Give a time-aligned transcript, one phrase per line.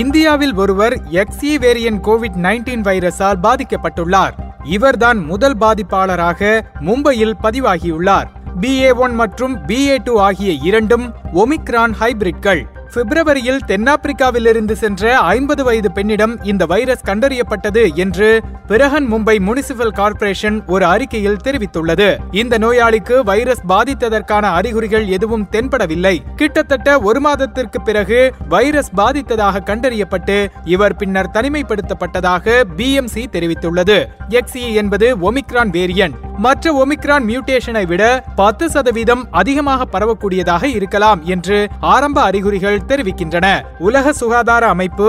[0.00, 4.34] இந்தியாவில் ஒருவர் XE வேரியன் Covid nineteen வைரஸால் பாதிக்கப்பட்டுள்ளார்.
[4.64, 6.40] இவர்தான் முதல் பாதிப்பாளராக
[6.80, 8.28] மும்பையில் பதிவாகியுள்ளார்.
[8.60, 12.62] பிஏ ஒன் மற்றும் பிஏ டூ ஆகிய இரண்டும் ஒமிக்ரான் ஹைபிரிட்கள்.
[12.96, 20.86] பிப்ரவரியில் தென்னாப்பிரிக்காவிலிருந்து சென்ற ஐம்பது வயது பெண்ணிடம் இந்த வைரஸ் கண்டறியப்பட்டது என்று பிரஹன் மும்பை முனிசிபல் கார்ப்பரேஷன் ஒரு
[20.86, 22.16] அறிக்கையில் தெரிவித்துள்ளது.
[22.30, 26.16] இந்த நோயாளிக்கு வைரஸ் பாதித்ததற்கான அறிகுறிகள் எதுவும் தென்படவில்லை.
[26.36, 34.04] கிட்டத்தட்ட ஒரு மாதத்திற்கு பிறகு வைரஸ் பாதித்ததாக கண்டறியப்பட்டு இவர் பின்னர் தனிமைப்படுத்தப்பட்டதாக பிஎம்சி தெரிவித்துள்ளது.
[34.28, 36.25] எக்ஸி என்பது ஒமிக்ரான் வேரியன்ட்.
[36.44, 38.02] மற்ற ஒமிக்ரான் மியூட்டேஷனை விட
[38.34, 43.46] பத்து சதவீதம் அதிகமாக பரவக்கூடியதாக இருக்கலாம் என்று ஆரம்ப அறிகுறிகள் தெரிவிக்கின்றன.
[43.78, 45.08] உலக சுகாதார அமைப்பு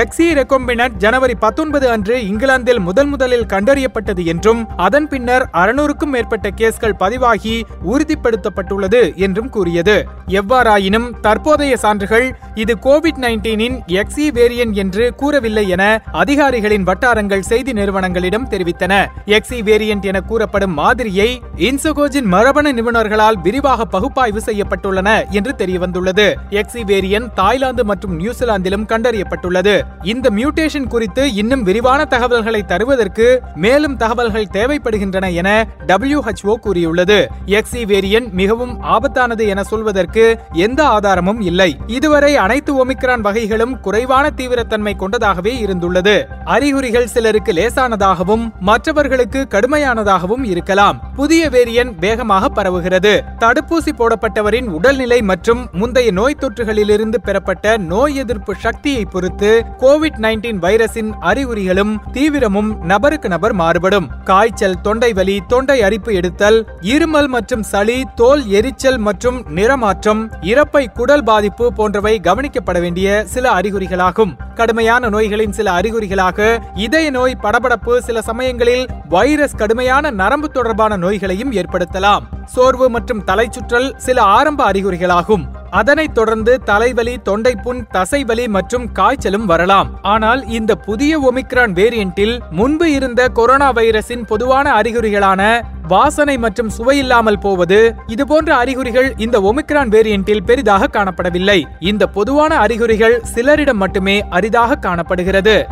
[0.00, 6.96] எக்ஸி ரெக்கொம்பினட் ஜனவரி பத்தொன்பது அன்று இங்கிலாந்தில் முதல் முதலில் கண்டறியப்பட்டது என்றும் அதன் பின்னர் அறுநூறுக்கும் மேற்பட்ட கேஸ்கள்
[7.02, 7.54] பதிவாகி
[7.92, 9.96] உறுதிப்படுத்தப்பட்டுள்ளது என்றும் கூறியது.
[10.40, 18.48] எவ்வாறாயினும் தற்போதைய சான்றுகள் இது கோவிட் நைன்டீனின் எக்ஸி வேரியன் என்று கூறவில்லை என அதிகாரிகளின் வட்டாரங்கள் செய்தி நிறுவனங்களிடம்
[18.50, 18.92] தெரிவித்தன.
[19.26, 26.34] எக்ஸி வேரியன்ட் என கூறப்படும் மாதிரியை இன்சுகோஜின் மரபணு நிபுணர்களால் விரிவாக பகுப்பாய்வு செய்யப்பட்டுள்ளன என்று தெரியவந்துள்ளது.
[26.50, 29.80] எக்ஸி வேரியன் தாய்லாந்து மற்றும் நியூசிலாந்திலும் கண்டறியப்பட்டுள்ளது.
[30.02, 37.28] இந்த மியூட்டேஷன் குறித்து இன்னும் விரிவான தகவல்களை தருவதற்கு மேலும் தகவல்கள் தேவைப்படுகின்றன என டபிள்யூஹெச்ஓ கூறியுள்ளது.
[37.46, 41.76] எக்ஸி வேரியன் மிகவும் ஆபத்தானது என சொல்வதற்கு எந்த ஆதாரமும் இல்லை.
[41.86, 46.24] இதுவரை அனைத்து ஒமிக்ரான் வகைகளும் குறைவான தீவிரத்தன்மை கொண்டதாகவே இருந்துள்ளது.
[46.44, 53.12] அறிகுறிகள் சிலருக்கு லேசானதாகவும் மற்றவர்களுக்கு கடுமையானதாகவும் இருக்கலாம் புதிய வேரியன்ட் வேகமாக பரவுகிறது.
[53.42, 59.50] தடுப்பூசி போடப்பட்டவரின் உடல்நிலை மற்றும் முந்தைய நோய் தொற்றுகளிலிருந்து பெறப்பட்ட நோய் எதிர்ப்பு சக்தியை பொறுத்து
[59.82, 64.06] கோவிட் நைன்டீன் வைரஸின் அறிகுறிகளும் தீவிரமும் நபருக்கு நபர் மாறுபடும்.
[64.24, 66.58] காய்ச்சல் தொண்டை வலி தொண்டை அரிப்பு எடுத்தல்
[66.92, 70.22] இருமல் மற்றும் சளி தோல் எரிச்சல் மற்றும் நிறமாற்றம்
[70.52, 74.34] இறப்பை குடல் பாதிப்பு போன்றவை கவனிக்கப்பட வேண்டிய சில அறிகுறிகளாகும்.
[74.60, 76.46] கடுமையான நோய்களின் சில அறிகுறிகளாக
[76.86, 82.24] இதய நோய் படபடப்பு சில சமயங்களில் வைரஸ் கடுமையான நரம்பு தொடர்பான நோய்களையும் ஏற்படுத்தலாம்.
[82.44, 85.46] சோர்வு மற்றும் தலைச்சுற்றல் சில ஆரம்ப அறிகுறிகளாகும்.
[85.70, 90.02] அதனைத் தொடர்ந்து தலைவலி தொண்டைப்புண் தசைவலி மற்றும் காய்ச்சலும் வரலாம்.
[90.02, 97.94] ஆனால் இந்த புதிய ஒமிக்ரான் வேரியண்டில் முன்பு இருந்த கொரோனா வைரஸின் பொதுவான அறிகுறிகளான வாசனை மற்றும் சுவையில்லாமல் போவது
[98.06, 101.64] இதுபோன்ற அறிகுறிகள் இந்த ஒமிக்ரான் வேரியண்டில் பெரிதாக காணப்படவில்லை.
[101.80, 105.66] இந்த பொதுவான அறிகுறிகள் சிலரிடம் மட்டுமே அரிதாக காணப்படுகிறது.